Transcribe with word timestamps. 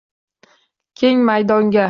Keng 1.01 1.23
maydonga 1.31 1.79